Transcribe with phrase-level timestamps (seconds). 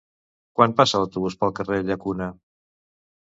[0.59, 2.31] Quan passa l'autobús pel carrer Llacuna?